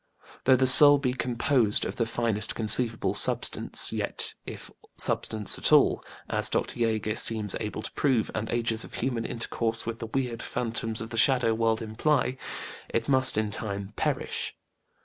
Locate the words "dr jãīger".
6.49-7.15